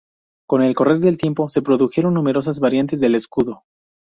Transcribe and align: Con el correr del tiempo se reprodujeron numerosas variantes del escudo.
Con 0.49 0.63
el 0.63 0.73
correr 0.73 0.97
del 0.97 1.19
tiempo 1.19 1.47
se 1.47 1.59
reprodujeron 1.59 2.15
numerosas 2.15 2.59
variantes 2.59 2.99
del 2.99 3.13
escudo. 3.13 3.65